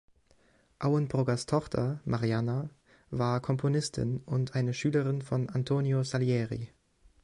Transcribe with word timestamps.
Auenbruggers 0.79 1.45
Tochter, 1.45 2.01
Marianna, 2.05 2.71
war 3.11 3.39
Komponistin 3.39 4.17
und 4.25 4.55
eine 4.55 4.73
Schülerin 4.73 5.21
von 5.21 5.47
Antonio 5.51 6.01
Salieri. 6.01 6.71